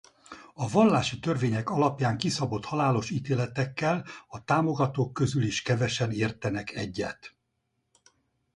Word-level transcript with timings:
A 0.53 0.69
vallási 0.69 1.19
törvények 1.19 1.69
alapján 1.69 2.17
kiszabott 2.17 2.65
halálos 2.65 3.09
ítéletekkel 3.09 4.05
a 4.27 4.43
támogatók 4.43 5.13
közül 5.13 5.43
is 5.43 5.61
kevesen 5.61 6.11
értenek 6.11 6.71
egyet. 6.75 7.35